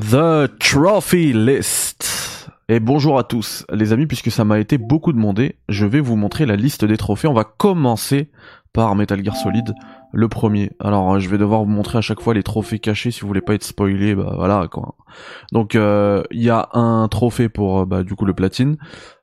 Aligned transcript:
The 0.00 0.58
Trophy 0.58 1.34
List. 1.34 2.48
Et 2.68 2.80
bonjour 2.80 3.18
à 3.18 3.24
tous, 3.24 3.66
les 3.70 3.92
amis, 3.92 4.06
puisque 4.06 4.30
ça 4.30 4.44
m'a 4.44 4.58
été 4.58 4.78
beaucoup 4.78 5.12
demandé, 5.12 5.56
je 5.68 5.84
vais 5.84 6.00
vous 6.00 6.16
montrer 6.16 6.46
la 6.46 6.56
liste 6.56 6.86
des 6.86 6.96
trophées. 6.96 7.28
On 7.28 7.34
va 7.34 7.44
commencer 7.44 8.30
par 8.72 8.94
Metal 8.94 9.22
Gear 9.22 9.36
Solid, 9.36 9.74
le 10.12 10.28
premier. 10.28 10.70
Alors, 10.80 11.20
je 11.20 11.28
vais 11.28 11.36
devoir 11.36 11.64
vous 11.64 11.70
montrer 11.70 11.98
à 11.98 12.00
chaque 12.00 12.20
fois 12.20 12.32
les 12.32 12.42
trophées 12.42 12.78
cachés 12.78 13.10
si 13.10 13.20
vous 13.20 13.26
voulez 13.26 13.42
pas 13.42 13.54
être 13.54 13.64
spoilé, 13.64 14.14
bah 14.14 14.32
voilà 14.36 14.68
quoi. 14.68 14.94
Donc, 15.52 15.74
euh, 15.74 16.22
il 16.30 16.42
y 16.42 16.50
a 16.50 16.70
un 16.72 17.06
trophée 17.08 17.50
pour 17.50 17.84
bah, 17.84 18.02
du 18.02 18.14
coup 18.14 18.24
le 18.24 18.34
platine, 18.34 18.78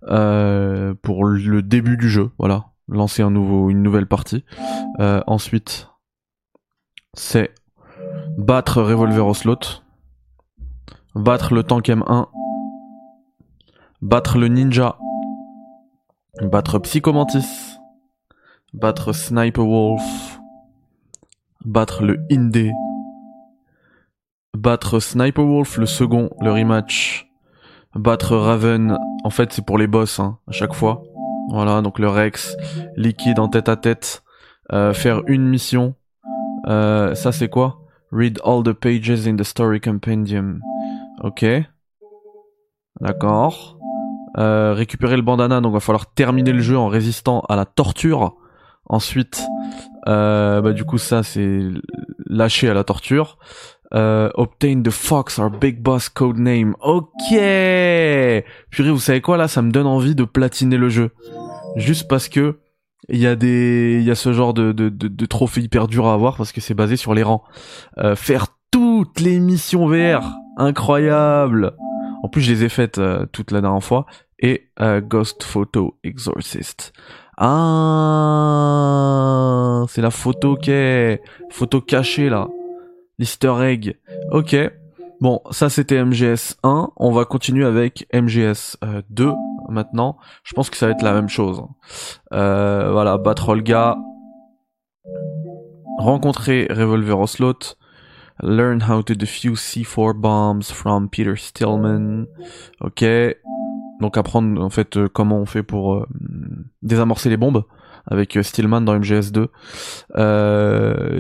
euh, 0.10 0.94
pour 1.02 1.26
le 1.26 1.62
début 1.64 1.98
du 1.98 2.10
jeu, 2.10 2.30
voilà, 2.38 2.66
lancer 2.88 3.24
un 3.24 3.32
nouveau, 3.32 3.70
une 3.70 3.82
nouvelle 3.82 4.08
partie. 4.08 4.44
Euh, 5.00 5.22
ensuite, 5.26 5.90
c'est 7.16 7.52
battre 8.38 8.84
Revolver 8.84 9.26
Oslot 9.26 9.87
battre 11.18 11.54
le 11.54 11.64
tank 11.64 11.88
M1, 11.88 12.28
battre 14.02 14.38
le 14.38 14.48
ninja, 14.48 14.98
battre 16.42 16.80
Psychomantis, 16.80 17.78
battre 18.74 19.14
Sniper 19.14 19.66
Wolf, 19.66 20.40
battre 21.66 22.04
le 22.04 22.20
Indé, 22.32 22.72
battre 24.56 25.00
Sniper 25.00 25.44
Wolf 25.44 25.78
le 25.78 25.88
second, 25.88 26.30
le 26.40 26.52
rematch, 26.52 27.28
battre 27.96 28.36
Raven, 28.38 28.98
en 29.24 29.30
fait 29.30 29.52
c'est 29.54 29.66
pour 29.66 29.78
les 29.78 29.88
boss 29.88 30.20
hein, 30.20 30.38
à 30.48 30.52
chaque 30.52 30.74
fois. 30.74 31.04
Voilà, 31.50 31.82
donc 31.82 31.98
le 31.98 32.10
Rex, 32.10 32.58
liquide 32.98 33.40
en 33.40 33.48
tête 33.48 33.70
à 33.70 33.78
tête, 33.78 34.22
euh, 34.74 34.94
faire 34.94 35.22
une 35.28 35.48
mission. 35.48 35.96
Euh, 36.68 37.16
ça 37.16 37.32
c'est 37.32 37.48
quoi? 37.48 37.80
Read 38.12 38.40
all 38.44 38.64
the 38.64 38.74
pages 38.74 39.28
in 39.28 39.38
the 39.38 39.44
story 39.44 39.80
compendium. 39.80 40.62
Ok. 41.22 41.46
D'accord. 43.02 43.78
Euh, 44.38 44.74
récupérer 44.74 45.16
le 45.16 45.24
bandana, 45.24 45.62
donc 45.62 45.74
va 45.74 45.80
falloir 45.80 46.14
terminer 46.14 46.52
le 46.52 46.62
jeu 46.62 46.78
en 46.78 46.88
résistant 46.88 47.42
à 47.50 47.56
la 47.56 47.66
torture. 47.66 48.36
Ensuite, 48.90 49.44
euh, 50.08 50.62
bah 50.62 50.72
du 50.72 50.86
coup 50.86 50.98
ça 50.98 51.22
c'est 51.22 51.60
lâcher 52.28 52.70
à 52.70 52.74
la 52.74 52.84
torture. 52.84 53.38
Euh, 53.94 54.30
obtain 54.36 54.82
the 54.82 54.92
Fox, 54.92 55.40
our 55.40 55.50
big 55.50 55.82
boss 55.82 56.08
code 56.10 56.38
name. 56.38 56.76
Ok. 56.82 57.30
Purée, 57.30 58.92
vous 58.92 59.00
savez 59.00 59.22
quoi 59.22 59.38
là? 59.38 59.48
Ça 59.48 59.62
me 59.62 59.72
donne 59.72 59.88
envie 59.88 60.16
de 60.16 60.24
platiner 60.24 60.78
le 60.78 60.90
jeu, 60.90 61.12
juste 61.76 62.08
parce 62.08 62.30
que 62.30 62.60
il 63.10 63.20
y 63.20 63.28
a 63.28 63.36
des, 63.36 63.98
il 64.00 64.06
y 64.06 64.12
a 64.12 64.16
ce 64.16 64.34
genre 64.34 64.54
de 64.54 64.72
de, 64.72 64.90
de, 64.90 65.08
de 65.08 65.26
trophée 65.26 65.62
hyper 65.62 65.88
dur 65.88 66.08
à 66.08 66.14
avoir 66.14 66.38
parce 66.38 66.52
que 66.52 66.62
c'est 66.62 66.74
basé 66.74 66.96
sur 66.96 67.14
les 67.14 67.24
rangs. 67.24 67.44
Euh, 67.98 68.16
faire 68.16 68.48
toutes 68.72 69.20
les 69.20 69.40
missions 69.40 69.88
VR 69.88 70.32
incroyable. 70.58 71.74
En 72.24 72.30
plus, 72.30 72.42
je 72.42 72.52
les 72.52 72.64
ai 72.66 72.70
faites 72.70 72.98
euh, 72.98 73.26
toute 73.32 73.52
la 73.52 73.62
dernière 73.62 73.84
fois. 73.84 74.06
Et 74.40 74.70
euh, 74.80 75.02
Ghost 75.02 75.44
Photo 75.44 75.98
Exorcist. 76.04 76.94
Ah, 77.40 78.66
c'est 79.90 80.02
la 80.02 80.10
photo 80.10 80.56
qui 80.56 80.72
est 80.72 81.22
photo 81.52 81.82
cachée 81.82 82.30
là, 82.30 82.48
l'Easter 83.20 83.54
egg. 83.62 84.00
Ok. 84.32 84.56
Bon, 85.22 85.42
ça 85.52 85.70
c'était 85.70 86.04
MGS 86.04 86.58
1. 86.64 86.90
On 86.96 87.12
va 87.12 87.26
continuer 87.26 87.66
avec 87.66 88.08
MGS 88.14 88.78
2 89.10 89.28
euh, 89.28 89.34
maintenant. 89.70 90.18
Je 90.44 90.54
pense 90.54 90.72
que 90.72 90.78
ça 90.78 90.88
va 90.88 90.94
être 90.94 91.04
la 91.04 91.14
même 91.14 91.30
chose. 91.30 91.64
Euh, 92.34 92.92
voilà, 92.92 93.18
battre 93.18 93.50
Olga, 93.50 93.98
rencontrer 96.00 96.68
Revolver 96.70 97.20
Oslot, 97.20 97.60
Learn 98.42 98.82
how 98.82 99.02
to 99.02 99.16
defuse 99.16 99.60
C4 99.62 100.14
bombs 100.14 100.72
from 100.72 101.10
Peter 101.10 101.36
Stillman. 101.36 102.28
Ok. 102.82 103.04
Donc 104.00 104.18
apprendre 104.18 104.64
en 104.64 104.70
fait 104.70 104.98
euh, 104.98 105.08
comment 105.12 105.38
on 105.40 105.46
fait 105.46 105.64
pour 105.64 105.96
euh, 105.96 106.08
désamorcer 106.84 107.30
les 107.30 107.38
bombes 107.38 107.64
avec 108.06 108.38
euh, 108.38 108.44
Stillman 108.44 108.82
dans 108.82 108.98
MGS2. 109.00 109.48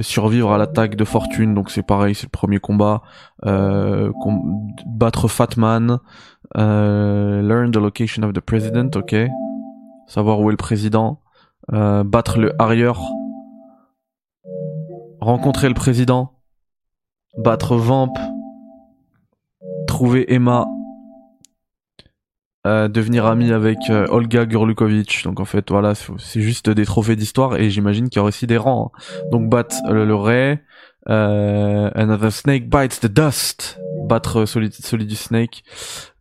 survivre 0.03 0.53
à 0.53 0.57
l'attaque 0.57 0.95
de 0.95 1.03
Fortune, 1.03 1.53
donc 1.55 1.71
c'est 1.71 1.83
pareil, 1.83 2.13
c'est 2.13 2.27
le 2.27 2.31
premier 2.31 2.59
combat. 2.59 3.01
battre 3.43 5.27
Fatman. 5.27 5.99
learn 6.55 7.71
the 7.71 7.77
location 7.77 8.23
of 8.23 8.33
the 8.33 8.41
president, 8.41 8.95
ok. 8.95 9.15
Savoir 10.07 10.39
où 10.39 10.49
est 10.49 10.53
le 10.53 10.57
président. 10.57 11.21
battre 11.71 12.39
le 12.39 12.53
Harrier. 12.61 12.93
Rencontrer 15.19 15.67
le 15.67 15.73
président 15.73 16.36
battre 17.37 17.75
Vamp, 17.75 18.13
trouver 19.87 20.33
Emma, 20.33 20.67
euh, 22.65 22.87
devenir 22.87 23.25
ami 23.25 23.51
avec 23.51 23.77
euh, 23.89 24.05
Olga 24.09 24.45
Gurlukovic. 24.45 25.23
Donc 25.23 25.39
en 25.39 25.45
fait 25.45 25.69
voilà, 25.69 25.93
c'est 25.95 26.41
juste 26.41 26.69
des 26.69 26.85
trophées 26.85 27.15
d'histoire 27.15 27.55
et 27.55 27.69
j'imagine 27.69 28.09
qu'il 28.09 28.17
y 28.17 28.19
aura 28.19 28.29
aussi 28.29 28.47
des 28.47 28.57
rangs. 28.57 28.91
Donc 29.31 29.49
battre 29.49 29.75
le, 29.89 30.05
le 30.05 30.15
Ray, 30.15 30.59
euh, 31.07 31.89
Another 31.95 32.31
Snake 32.31 32.69
Bites 32.69 32.99
the 32.99 33.07
Dust, 33.07 33.79
battre 34.07 34.45
Solid, 34.45 34.73
Snake, 35.13 35.63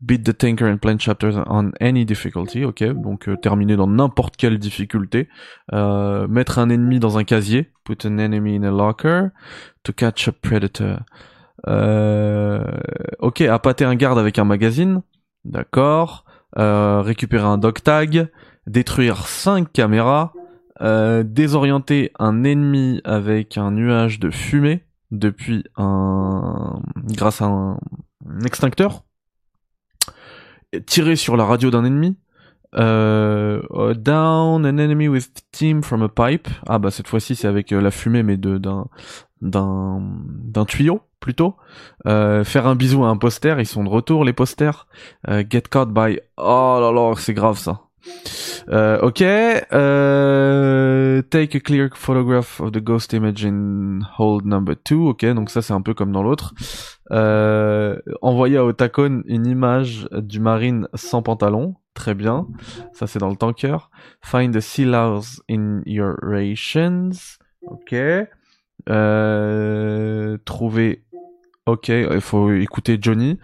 beat 0.01 0.25
the 0.25 0.37
Tanker 0.37 0.67
and 0.67 0.79
Plant 0.79 0.99
Chapters 0.99 1.37
on 1.47 1.71
any 1.81 2.05
difficulty, 2.05 2.65
ok, 2.65 2.85
donc 2.93 3.29
terminer 3.41 3.77
dans 3.77 3.87
n'importe 3.87 4.37
quelle 4.37 4.59
difficulté, 4.59 5.29
mettre 5.73 6.59
un 6.59 6.69
ennemi 6.71 6.99
dans 7.01 7.19
un 7.19 7.25
casier, 7.25 7.71
put 7.85 8.07
an 8.07 8.19
enemy 8.19 8.57
in 8.57 8.63
a 8.63 8.71
locker, 8.71 9.31
to 9.83 9.93
catch 9.93 10.29
a 10.29 10.33
predator. 10.33 10.99
Euh, 11.69 12.63
ok, 13.19 13.41
appâter 13.43 13.85
un 13.85 13.95
garde 13.95 14.19
avec 14.19 14.39
un 14.39 14.45
magazine. 14.45 15.03
D'accord. 15.45 16.25
Euh, 16.59 17.01
récupérer 17.01 17.45
un 17.45 17.59
dog 17.59 17.83
tag. 17.83 18.29
Détruire 18.67 19.27
5 19.27 19.73
caméras. 19.73 20.33
Euh, 20.83 21.23
désorienter 21.23 22.13
un 22.19 22.45
ennemi 22.45 23.01
avec 23.05 23.57
un 23.57 23.71
nuage 23.71 24.21
de 24.21 24.31
fumée 24.31 24.85
depuis 25.11 25.65
un 25.77 26.81
grâce 26.97 27.43
à 27.43 27.47
un, 27.47 27.79
extincteur. 28.45 29.05
Tirer 30.87 31.17
sur 31.17 31.37
la 31.37 31.45
radio 31.45 31.71
d'un 31.71 31.85
ennemi. 31.85 32.17
Euh, 32.75 33.63
down 33.95 34.67
an 34.67 34.79
enemy 34.79 35.09
with 35.09 35.31
steam 35.39 35.83
from 35.83 36.03
a 36.03 36.09
pipe. 36.09 36.49
Ah 36.67 36.79
bah 36.79 36.91
cette 36.91 37.09
fois-ci 37.09 37.37
c'est 37.37 37.49
avec 37.49 37.71
la 37.71 37.91
fumée 37.91 38.23
mais 38.23 38.37
d'un 38.37 38.87
d'un 39.41 40.01
d'un 40.01 40.65
tuyau 40.65 41.01
plutôt. 41.21 41.57
Euh, 42.07 42.45
faire 42.45 42.67
un 42.67 42.75
bisou 42.75 43.05
à 43.05 43.09
un 43.09 43.17
poster, 43.17 43.59
ils 43.61 43.67
sont 43.67 43.85
de 43.85 43.89
retour 43.89 44.25
les 44.25 44.33
posters. 44.33 44.87
Euh, 45.29 45.45
get 45.49 45.63
caught 45.71 45.93
by 45.93 46.21
oh 46.37 46.79
là 46.81 46.93
là, 46.93 47.15
c'est 47.17 47.35
grave 47.35 47.59
ça. 47.59 47.86
Euh, 48.69 48.99
ok, 49.01 49.23
euh, 49.23 51.23
take 51.31 51.57
a 51.57 51.61
clear 51.61 51.89
photograph 51.95 52.61
of 52.61 52.73
the 52.73 52.81
ghost 52.81 53.13
image 53.13 53.45
in 53.45 54.01
hold 54.19 54.45
number 54.45 54.75
2. 54.85 54.97
Ok, 54.97 55.25
donc 55.27 55.51
ça 55.51 55.63
c'est 55.63 55.73
un 55.73 55.83
peu 55.83 55.95
comme 55.95 56.13
dans 56.13 56.23
l'autre. 56.23 56.55
Euh, 57.13 57.99
envoyer 58.23 58.57
à 58.57 58.65
Otakon 58.65 59.23
une 59.27 59.47
image 59.47 60.09
du 60.13 60.41
marine 60.41 60.89
sans 60.95 61.23
pantalon. 61.23 61.77
Très 61.95 62.15
bien. 62.15 62.47
Ça 62.93 63.07
c'est 63.07 63.19
dans 63.19 63.31
le 63.31 63.37
tanker. 63.37 63.91
Find 64.23 64.55
the 64.55 64.61
sea 64.61 64.87
in 65.49 65.83
your 65.87 66.17
rations. 66.23 67.39
Ok. 67.63 67.95
Euh, 68.89 70.39
trouver. 70.45 71.05
Ok, 71.67 71.89
il 71.89 72.21
faut 72.21 72.53
écouter 72.53 72.99
Johnny. 73.01 73.39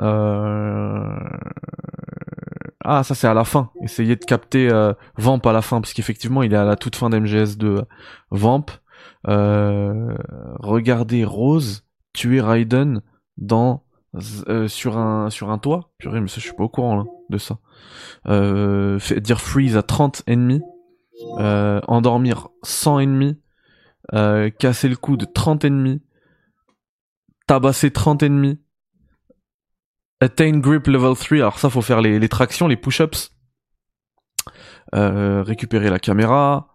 Euh... 0.00 1.18
Ah, 2.84 3.02
ça 3.02 3.14
c'est 3.14 3.26
à 3.26 3.34
la 3.34 3.44
fin. 3.44 3.70
Essayer 3.82 4.16
de 4.16 4.24
capter 4.24 4.70
euh, 4.70 4.92
Vamp 5.16 5.40
à 5.44 5.52
la 5.52 5.62
fin, 5.62 5.80
parce 5.80 5.92
qu'effectivement 5.92 6.42
il 6.42 6.52
est 6.52 6.56
à 6.56 6.64
la 6.64 6.76
toute 6.76 6.96
fin 6.96 7.10
d'MGS 7.10 7.56
de 7.56 7.84
Vamp. 8.30 8.66
Euh, 9.28 10.14
regardez 10.60 11.24
Rose 11.24 11.84
tuer 12.12 12.40
Raiden 12.40 13.00
dans 13.36 13.84
euh, 14.48 14.68
sur 14.68 14.98
un 14.98 15.30
sur 15.30 15.50
un 15.50 15.58
toit. 15.58 15.90
Purée, 15.98 16.20
mais 16.20 16.28
ça 16.28 16.36
je 16.36 16.46
suis 16.46 16.54
pas 16.54 16.64
au 16.64 16.68
courant 16.68 16.96
là, 16.96 17.04
de 17.30 17.38
ça. 17.38 17.58
Euh, 18.28 18.98
dire 19.16 19.40
freeze 19.40 19.76
à 19.76 19.82
30 19.82 20.22
ennemis. 20.26 20.62
Euh, 21.38 21.80
endormir 21.86 22.48
100 22.64 22.98
ennemis 22.98 23.38
euh, 24.12 24.50
casser 24.50 24.88
le 24.88 24.96
cou 24.96 25.16
de 25.16 25.24
30 25.24 25.64
ennemis, 25.64 26.02
tabasser 27.46 27.90
30 27.90 28.22
ennemis, 28.22 28.60
attain 30.20 30.58
grip 30.58 30.86
level 30.86 31.16
3, 31.16 31.38
alors 31.38 31.58
ça 31.58 31.70
faut 31.70 31.82
faire 31.82 32.00
les, 32.00 32.28
tractions, 32.28 32.68
les 32.68 32.76
push-ups, 32.76 33.32
euh, 34.94 35.42
récupérer 35.42 35.90
la 35.90 35.98
caméra, 35.98 36.68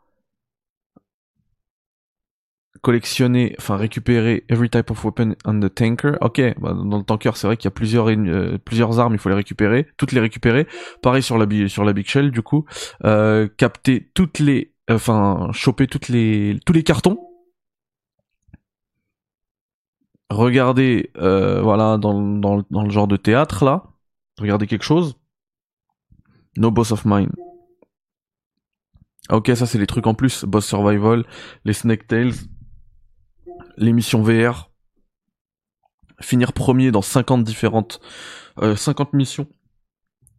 collectionner, 2.81 3.55
enfin 3.57 3.77
récupérer 3.77 4.45
every 4.49 4.69
type 4.69 4.89
of 4.91 5.03
weapon 5.03 5.35
on 5.45 5.59
the 5.59 5.73
tanker. 5.73 6.13
Ok, 6.21 6.41
bah, 6.59 6.73
dans 6.73 6.97
le 6.97 7.03
tanker 7.03 7.31
c'est 7.35 7.47
vrai 7.47 7.57
qu'il 7.57 7.65
y 7.65 7.67
a 7.67 7.71
plusieurs 7.71 8.07
euh, 8.07 8.97
armes, 8.97 9.13
il 9.13 9.19
faut 9.19 9.29
les 9.29 9.35
récupérer, 9.35 9.87
toutes 9.97 10.11
les 10.11 10.21
récupérer. 10.21 10.67
Pareil 11.01 11.23
sur 11.23 11.37
la 11.37 11.45
sur 11.67 11.93
big 11.93 12.07
shell 12.07 12.31
du 12.31 12.41
coup, 12.41 12.65
euh, 13.05 13.47
capter 13.57 14.09
toutes 14.13 14.39
les 14.39 14.73
enfin 14.89 15.49
choper 15.53 15.87
toutes 15.87 16.09
les 16.09 16.57
tous 16.65 16.73
les 16.73 16.83
cartons 16.83 17.28
regardez, 20.29 21.11
euh, 21.17 21.61
voilà, 21.61 21.97
dans, 21.97 22.19
dans, 22.19 22.63
dans 22.69 22.83
le 22.83 22.89
genre 22.89 23.07
de 23.07 23.17
théâtre 23.17 23.65
là, 23.65 23.83
regardez 24.39 24.67
quelque 24.67 24.83
chose. 24.83 25.15
No 26.57 26.71
Boss 26.71 26.91
of 26.91 27.05
Mine. 27.05 27.31
Ok, 29.29 29.51
ça 29.55 29.65
c'est 29.65 29.77
les 29.77 29.87
trucs 29.87 30.07
en 30.07 30.15
plus, 30.15 30.43
Boss 30.45 30.65
Survival, 30.65 31.23
les 31.63 31.73
Snake 31.73 32.07
Tales, 32.07 32.33
l'émission 33.77 34.23
VR, 34.23 34.71
finir 36.19 36.51
premier 36.53 36.91
dans 36.91 37.03
50 37.03 37.43
différentes, 37.43 38.01
euh, 38.61 38.75
50 38.75 39.13
missions 39.13 39.47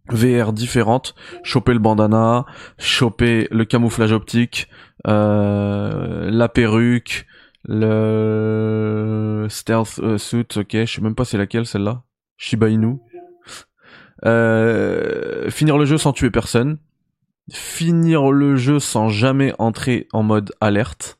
VR 0.08 0.52
différentes, 0.52 1.14
choper 1.44 1.72
le 1.72 1.78
bandana, 1.78 2.44
choper 2.78 3.46
le 3.52 3.64
camouflage 3.64 4.12
optique, 4.12 4.68
euh, 5.06 6.28
la 6.30 6.48
perruque, 6.48 7.26
le 7.64 8.89
stealth 9.48 10.00
euh, 10.00 10.18
suit, 10.18 10.46
ok, 10.56 10.70
je 10.72 10.84
sais 10.84 11.00
même 11.00 11.14
pas 11.14 11.24
c'est 11.24 11.38
laquelle 11.38 11.66
celle-là, 11.66 12.02
Shiba 12.36 12.68
Inu. 12.68 12.96
Euh, 14.26 15.48
finir 15.48 15.78
le 15.78 15.86
jeu 15.86 15.96
sans 15.96 16.12
tuer 16.12 16.30
personne, 16.30 16.76
finir 17.50 18.30
le 18.32 18.54
jeu 18.56 18.78
sans 18.78 19.08
jamais 19.08 19.54
entrer 19.58 20.08
en 20.12 20.22
mode 20.22 20.52
alerte. 20.60 21.18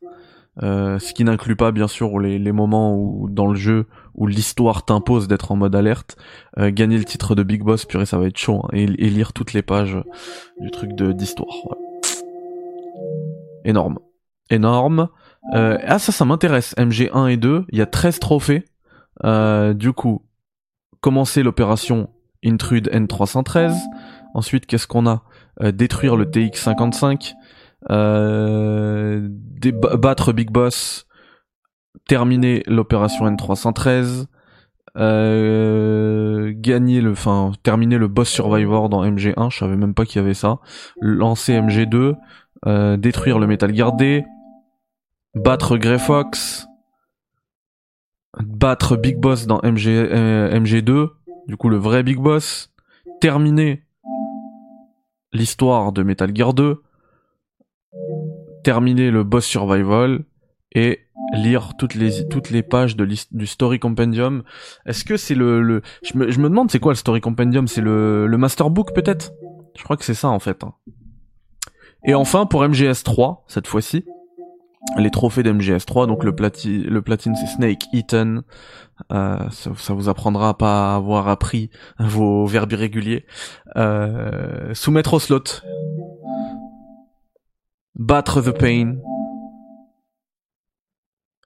Euh, 0.63 0.99
ce 0.99 1.15
qui 1.15 1.25
n'inclut 1.25 1.57
pas 1.57 1.73
bien 1.73 1.89
sûr 1.89 2.19
les, 2.21 2.53
moments 2.53 2.95
où 2.95 3.31
dans 3.31 3.47
le 3.47 3.55
jeu 3.55 3.87
où 4.15 4.27
l'histoire 4.27 4.85
t'impose 4.85 5.29
d'être 5.29 5.51
en 5.51 5.57
mode 5.57 5.75
alerte, 5.75 6.19
gagner 6.59 6.99
le 6.99 7.07
titre 7.07 7.35
de 7.35 7.43
Big 7.43 7.63
Boss, 7.63 7.87
purée 7.87 8.05
ça 8.05 8.19
va 8.19 8.27
être 8.27 8.37
chaud, 8.37 8.67
hein, 8.67 8.69
et, 8.75 8.87
lire 8.87 9.33
toutes 9.33 9.55
les 9.55 9.63
pages 9.63 9.97
du 10.61 10.71
truc 10.71 10.93
d'histoire. 10.93 11.57
Énorme. 13.65 13.99
Énorme. 14.51 15.09
Euh, 15.55 15.79
ah 15.87 15.99
ça 15.99 16.13
ça 16.13 16.25
m'intéresse, 16.25 16.75
MG1 16.77 17.31
et 17.31 17.37
2, 17.37 17.65
il 17.71 17.79
y 17.79 17.83
a 17.83 17.87
13 17.87 18.19
trophées. 18.19 18.65
Euh, 19.25 19.75
du 19.75 19.93
coup, 19.93 20.27
commencer 21.01 21.43
l'opération 21.43 22.11
Intrude 22.45 22.89
N313. 22.93 23.75
Ensuite, 24.35 24.67
qu'est-ce 24.67 24.87
qu'on 24.87 25.07
a? 25.07 25.23
Euh, 25.63 25.73
Détruire 25.73 26.17
le 26.17 26.27
TX55. 26.27 27.35
Euh, 27.91 29.27
battre 29.99 30.33
Big 30.33 30.51
Boss, 30.51 31.07
terminer 32.07 32.63
l'opération 32.67 33.27
N313, 33.27 34.27
euh, 34.99 36.53
gagner 36.55 37.01
le, 37.01 37.13
enfin 37.13 37.53
terminer 37.63 37.97
le 37.97 38.09
boss 38.09 38.29
Survivor 38.29 38.89
dans 38.89 39.03
MG1, 39.05 39.51
je 39.51 39.59
savais 39.59 39.77
même 39.77 39.95
pas 39.95 40.05
qu'il 40.05 40.21
y 40.21 40.25
avait 40.25 40.35
ça, 40.35 40.59
lancer 41.01 41.59
MG2, 41.59 42.17
euh, 42.67 42.97
détruire 42.97 43.39
le 43.39 43.47
Metal 43.47 43.75
Gear 43.75 43.95
D, 43.95 44.25
battre 45.35 45.77
Grey 45.77 45.99
Fox, 45.99 46.67
battre 48.41 48.97
Big 48.97 49.17
Boss 49.19 49.47
dans 49.47 49.61
MG, 49.63 49.89
euh, 49.89 50.59
MG2, 50.59 51.11
du 51.47 51.57
coup 51.57 51.69
le 51.69 51.77
vrai 51.77 52.03
Big 52.03 52.19
Boss, 52.19 52.73
terminer 53.21 53.85
l'histoire 55.33 55.93
de 55.93 56.03
Metal 56.03 56.35
Gear 56.35 56.55
2, 56.55 56.83
terminer 58.65 59.11
le 59.11 59.25
boss 59.25 59.45
survival 59.47 60.25
et 60.73 61.01
lire 61.35 61.73
toutes 61.79 61.95
les 61.95 62.27
toutes 62.29 62.51
les 62.51 62.63
pages 62.63 62.97
du 62.97 63.47
story 63.47 63.79
compendium. 63.79 64.43
Est-ce 64.87 65.05
que 65.05 65.17
c'est 65.17 65.35
le, 65.35 65.63
le 65.63 65.83
je, 66.03 66.19
me, 66.19 66.31
je 66.31 66.41
me 66.41 66.49
demande 66.49 66.71
c'est 66.71 66.81
quoi 66.81 66.93
le 66.93 66.97
story 66.97 67.21
compendium, 67.21 67.69
c'est 67.69 67.81
le 67.81 68.27
le 68.27 68.37
master 68.39 68.71
book 68.71 68.93
peut-être? 68.95 69.33
Je 69.77 69.85
crois 69.85 69.97
que 69.97 70.05
c'est 70.05 70.15
ça 70.15 70.29
en 70.29 70.41
fait. 70.41 70.63
hein. 70.65 70.75
Et 72.05 72.15
enfin 72.15 72.47
pour 72.47 72.65
MGS3 72.65 73.43
cette 73.47 73.67
fois-ci, 73.67 74.05
les 74.97 75.11
trophées 75.11 75.43
d'MGS3 75.43 76.07
donc 76.07 76.25
le 76.25 76.35
plati 76.35 76.79
le 76.79 77.03
platine 77.03 77.35
c'est 77.37 77.47
Snake 77.47 77.85
Eaton. 77.93 78.43
Euh, 79.13 79.49
ça, 79.51 79.71
ça, 79.77 79.95
vous 79.95 80.09
apprendra 80.09 80.51
à 80.51 80.55
pas 80.55 80.95
avoir 80.95 81.29
appris 81.29 81.71
vos 81.99 82.47
verbes 82.47 82.73
irréguliers. 82.73 83.25
Euh, 83.77 84.75
soumettre 84.75 85.15
au 85.15 85.19
slot. 85.19 85.63
Battre 87.95 88.43
the 88.43 88.51
pain. 88.51 88.97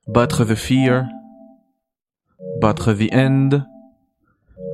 Battre 0.06 0.44
the 0.44 0.54
fear. 0.54 1.06
Battre 2.60 2.92
the 2.92 3.12
end. 3.12 3.64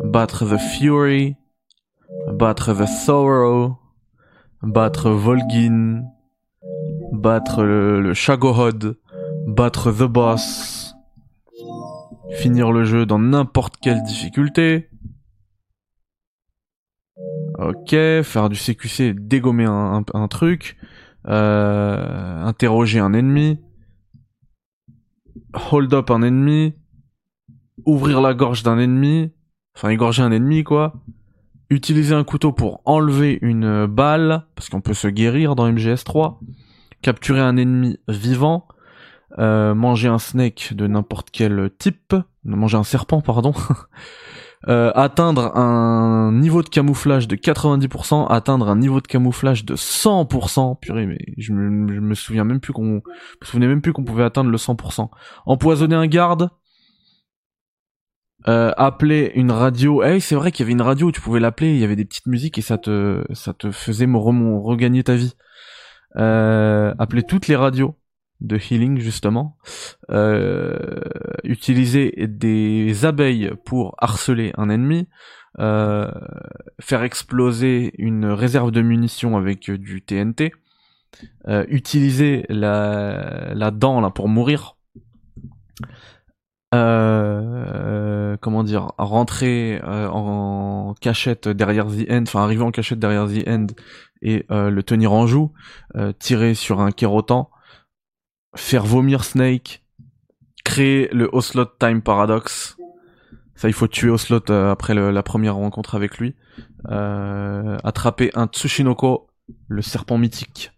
Battre 0.04 0.44
the 0.44 0.58
fury. 0.58 1.36
Battre 2.32 2.74
the 2.74 2.86
sorrow. 2.86 3.78
Battre 4.62 5.10
Volgin. 5.10 6.04
Battre 7.12 7.64
le, 7.64 8.00
le 8.00 8.14
Shagohod. 8.14 8.98
Battre 9.46 9.92
the 9.92 10.04
boss. 10.04 10.94
Finir 12.32 12.72
le 12.72 12.84
jeu 12.84 13.06
dans 13.06 13.18
n'importe 13.18 13.76
quelle 13.80 14.02
difficulté. 14.02 14.90
Ok, 17.60 17.90
faire 17.90 18.48
du 18.48 18.56
CQC, 18.56 19.12
dégommer 19.12 19.66
un, 19.66 20.28
truc 20.28 20.78
euh, 21.28 22.42
interroger 22.42 23.00
un 23.00 23.12
ennemi, 23.12 23.58
hold 25.70 25.92
up 25.92 26.10
un 26.10 26.22
ennemi, 26.22 26.72
ouvrir 27.84 28.22
la 28.22 28.32
gorge 28.32 28.62
d'un 28.62 28.78
ennemi, 28.78 29.30
enfin 29.76 29.90
égorger 29.90 30.22
un 30.22 30.32
ennemi 30.32 30.64
quoi, 30.64 30.94
utiliser 31.68 32.14
un 32.14 32.24
couteau 32.24 32.52
pour 32.52 32.80
enlever 32.86 33.38
une 33.42 33.84
balle, 33.84 34.46
parce 34.54 34.70
qu'on 34.70 34.80
peut 34.80 34.94
se 34.94 35.08
guérir 35.08 35.54
dans 35.54 35.70
MGS3, 35.70 36.38
capturer 37.02 37.40
un 37.40 37.56
ennemi 37.56 37.98
vivant, 38.08 38.66
euh, 39.38 39.74
manger 39.74 40.08
un 40.08 40.18
snake 40.18 40.74
de 40.74 40.86
n'importe 40.86 41.30
quel 41.30 41.70
type, 41.78 42.14
manger 42.44 42.78
un 42.78 42.84
serpent 42.84 43.20
pardon, 43.20 43.52
euh, 44.68 44.92
atteindre 44.94 45.56
un 45.56 46.32
niveau 46.32 46.62
de 46.62 46.68
camouflage 46.68 47.28
de 47.28 47.36
90%, 47.36 48.26
atteindre 48.28 48.68
un 48.68 48.76
niveau 48.76 49.00
de 49.00 49.06
camouflage 49.06 49.64
de 49.64 49.76
100%, 49.76 50.78
purée, 50.80 51.06
mais 51.06 51.18
je 51.38 51.52
me, 51.52 52.14
souviens 52.14 52.44
même 52.44 52.60
plus 52.60 52.72
qu'on, 52.72 52.84
me 52.84 53.00
souvenais 53.42 53.66
même 53.66 53.82
plus 53.82 53.92
qu'on 53.92 54.04
pouvait 54.04 54.24
atteindre 54.24 54.50
le 54.50 54.58
100%. 54.58 55.08
Empoisonner 55.46 55.96
un 55.96 56.06
garde, 56.06 56.50
euh, 58.48 58.72
appeler 58.78 59.32
une 59.34 59.50
radio. 59.50 60.02
Eh, 60.02 60.18
c'est 60.18 60.34
vrai 60.34 60.50
qu'il 60.50 60.64
y 60.64 60.66
avait 60.66 60.72
une 60.72 60.82
radio 60.82 61.08
où 61.08 61.12
tu 61.12 61.20
pouvais 61.20 61.40
l'appeler, 61.40 61.74
il 61.74 61.78
y 61.78 61.84
avait 61.84 61.96
des 61.96 62.06
petites 62.06 62.26
musiques 62.26 62.56
et 62.58 62.62
ça 62.62 62.78
te, 62.78 63.24
ça 63.32 63.52
te 63.52 63.70
faisait 63.70 64.06
regagner 64.06 65.04
ta 65.04 65.14
vie. 65.14 65.34
Euh, 66.16 66.92
appeler 66.98 67.22
toutes 67.22 67.46
les 67.46 67.56
radios 67.56 67.96
de 68.40 68.56
healing 68.56 68.98
justement, 68.98 69.56
euh, 70.10 70.76
utiliser 71.44 72.26
des 72.26 73.04
abeilles 73.04 73.52
pour 73.64 73.94
harceler 73.98 74.52
un 74.56 74.70
ennemi, 74.70 75.08
euh, 75.58 76.10
faire 76.80 77.02
exploser 77.02 77.92
une 77.98 78.26
réserve 78.26 78.70
de 78.70 78.80
munitions 78.80 79.36
avec 79.36 79.70
du 79.70 80.02
TNT, 80.02 80.52
utiliser 81.68 82.46
la, 82.48 83.52
la 83.54 83.70
dent 83.70 84.00
là 84.00 84.10
pour 84.10 84.28
mourir, 84.28 84.76
comment 86.72 88.64
dire, 88.64 88.92
rentrer 88.96 89.80
en 89.84 90.94
cachette 91.00 91.46
derrière 91.48 91.88
The 91.88 92.10
End, 92.10 92.22
enfin 92.22 92.42
arriver 92.42 92.62
en 92.62 92.70
cachette 92.70 92.98
derrière 93.00 93.26
The 93.26 93.46
End 93.46 93.66
et 94.22 94.46
euh, 94.50 94.70
le 94.70 94.82
tenir 94.82 95.12
en 95.12 95.26
joue, 95.26 95.52
tirer 96.18 96.54
sur 96.54 96.80
un 96.80 96.90
kérotan, 96.92 97.50
faire 98.54 98.84
vomir 98.84 99.24
Snake, 99.24 99.82
créer 100.64 101.08
le 101.12 101.28
Oslot 101.32 101.66
Time 101.78 102.02
Paradox. 102.02 102.76
Ça, 103.54 103.68
il 103.68 103.74
faut 103.74 103.88
tuer 103.88 104.10
Oslot 104.10 104.50
euh, 104.50 104.70
après 104.70 104.94
la 104.94 105.22
première 105.22 105.56
rencontre 105.56 105.94
avec 105.94 106.18
lui. 106.18 106.34
Euh, 106.88 107.76
attraper 107.84 108.30
un 108.34 108.46
Tsushinoko, 108.46 109.28
le 109.68 109.82
serpent 109.82 110.18
mythique. 110.18 110.72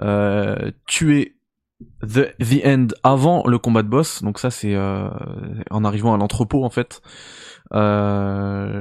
Euh, 0.00 0.70
tuer 0.86 1.35
the, 2.02 2.34
the 2.38 2.64
End 2.64 2.88
avant 3.02 3.46
le 3.46 3.58
combat 3.58 3.82
de 3.82 3.88
boss. 3.88 4.22
Donc 4.22 4.38
ça, 4.38 4.50
c'est 4.50 4.74
euh, 4.74 5.08
en 5.70 5.84
arrivant 5.84 6.14
à 6.14 6.16
l'entrepôt 6.16 6.64
en 6.64 6.70
fait. 6.70 7.02
Euh, 7.74 8.80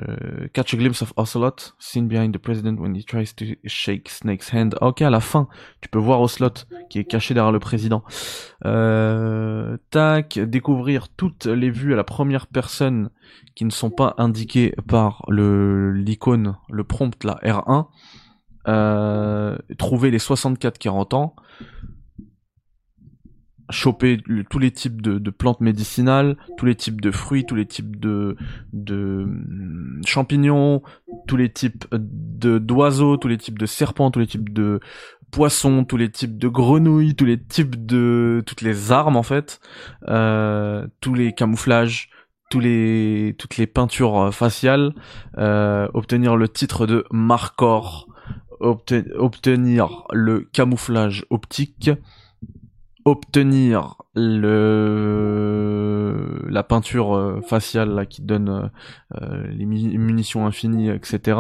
catch 0.54 0.75
a 0.75 0.78
glimpse 0.78 1.02
of 1.02 1.12
Ocelot, 1.18 1.74
seen 1.80 2.08
behind 2.08 2.34
the 2.34 2.38
president 2.38 2.78
when 2.80 2.96
he 2.96 3.04
tries 3.04 3.34
to 3.36 3.46
shake 3.66 4.10
Snake's 4.10 4.54
hand. 4.54 4.75
Ok, 4.82 5.02
à 5.02 5.10
la 5.10 5.20
fin, 5.20 5.48
tu 5.82 5.90
peux 5.90 6.00
voir 6.00 6.22
Ocelot 6.22 6.66
qui 6.90 7.00
est 7.00 7.06
caché 7.06 7.34
derrière 7.34 7.52
le 7.52 7.60
président. 7.60 8.04
Euh, 8.64 9.78
tac, 9.90 10.38
découvrir 10.38 11.10
toutes 11.10 11.48
les 11.48 11.72
vues 11.72 11.94
à 11.94 11.96
la 11.96 12.04
première 12.04 12.46
personne 12.46 13.10
qui 13.56 13.66
ne 13.66 13.72
sont 13.72 13.90
pas 13.90 14.14
indiquées 14.18 14.75
par 14.88 15.24
le 15.30 15.92
l'icône, 15.92 16.56
le 16.70 16.84
prompt 16.84 17.24
là, 17.24 17.40
R1. 17.44 17.88
Euh, 18.68 19.58
trouver 19.78 20.10
les 20.10 20.18
64 20.18 20.80
40 20.80 21.14
ans 21.14 21.36
choper 23.70 24.22
tous 24.50 24.60
les 24.60 24.72
types 24.72 25.02
de, 25.02 25.30
plantes 25.30 25.62
médicinales, 25.62 26.38
tous 26.58 26.66
les 26.66 26.76
types 26.76 27.02
de 27.02 27.12
fruits, 27.12 27.46
tous 27.46 27.56
les 27.56 27.66
types 27.66 28.00
de, 28.00 28.38
hum, 28.74 30.02
champignons, 30.06 30.82
tous 31.28 31.38
les 31.38 31.52
types 31.52 31.86
de 31.92 32.60
d'oiseaux, 32.60 33.18
tous 33.18 33.28
les 33.28 33.38
types 33.38 33.60
de 33.60 33.66
serpents, 33.66 34.12
tous 34.12 34.20
les 34.20 34.28
types 34.28 34.54
de 34.54 34.80
poissons, 35.32 35.84
tous 35.84 35.98
les 35.98 36.10
types 36.10 36.38
de 36.38 36.48
grenouilles, 36.48 37.16
tous 37.16 37.26
les 37.26 37.42
types 37.42 37.86
de 37.86 38.44
toutes 38.46 38.62
les 38.62 38.92
armes 38.92 39.18
en 39.18 39.24
fait, 39.24 39.60
euh, 40.08 40.88
tous 41.02 41.14
les 41.14 41.34
camouflages, 41.34 42.10
tous 42.52 42.60
les, 42.60 43.36
toutes 43.40 43.58
les 43.58 43.68
peintures 43.68 44.34
faciales, 44.34 44.94
obtenir 45.36 46.38
le 46.38 46.48
titre 46.48 46.86
de 46.86 47.06
Marcor, 47.12 48.08
obtenir 48.60 50.04
le 50.14 50.42
camouflage 50.42 51.26
optique, 51.30 51.90
obtenir 53.06 53.96
le 54.16 54.96
la 56.50 56.64
peinture 56.64 57.16
euh, 57.16 57.40
faciale 57.42 57.90
là 57.90 58.08
qui 58.08 58.24
donne 58.24 58.50
euh, 58.50 58.68
euh, 59.22 59.48
les 59.48 59.66
munitions 59.66 60.48
infinies 60.48 60.90
etc 60.90 61.38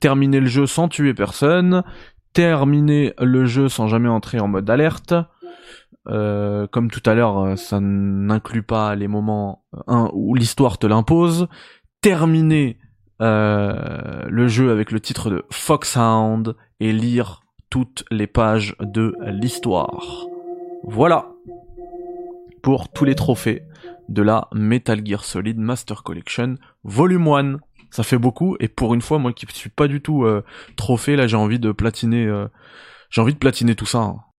terminer 0.00 0.40
le 0.40 0.46
jeu 0.46 0.66
sans 0.66 0.88
tuer 0.88 1.14
personne. 1.14 1.84
Terminer 2.32 3.12
le 3.20 3.44
jeu 3.44 3.68
sans 3.68 3.88
jamais 3.88 4.08
entrer 4.08 4.38
en 4.38 4.46
mode 4.46 4.70
alerte. 4.70 5.14
Comme 6.06 6.90
tout 6.90 7.02
à 7.06 7.14
l'heure 7.14 7.58
ça 7.58 7.80
n'inclut 7.80 8.62
pas 8.62 8.94
les 8.94 9.08
moments 9.08 9.64
où 10.12 10.36
l'histoire 10.36 10.78
te 10.78 10.86
l'impose. 10.86 11.48
Terminer 12.02 12.78
le 13.18 14.46
jeu 14.46 14.70
avec 14.70 14.92
le 14.92 15.00
titre 15.00 15.28
de 15.28 15.44
Foxhound 15.50 16.54
et 16.78 16.92
lire 16.92 17.42
toutes 17.68 18.04
les 18.12 18.28
pages 18.28 18.76
de 18.80 19.14
l'histoire 19.26 20.29
voilà 20.84 21.26
pour 22.62 22.88
tous 22.88 23.04
les 23.04 23.14
trophées 23.14 23.62
de 24.08 24.22
la 24.22 24.48
Metal 24.52 25.04
Gear 25.06 25.24
Solid 25.24 25.58
Master 25.58 26.02
Collection 26.02 26.56
Volume 26.84 27.28
1. 27.28 27.56
Ça 27.90 28.02
fait 28.02 28.18
beaucoup 28.18 28.56
et 28.60 28.68
pour 28.68 28.94
une 28.94 29.02
fois 29.02 29.18
moi 29.18 29.32
qui 29.32 29.46
suis 29.50 29.70
pas 29.70 29.88
du 29.88 30.00
tout 30.00 30.24
euh, 30.24 30.44
trophée 30.76 31.16
là 31.16 31.26
j'ai 31.26 31.36
envie 31.36 31.58
de 31.58 31.72
platiner 31.72 32.26
euh, 32.26 32.46
j'ai 33.10 33.20
envie 33.20 33.34
de 33.34 33.38
platiner 33.38 33.74
tout 33.74 33.86
ça. 33.86 33.98
Hein. 33.98 34.20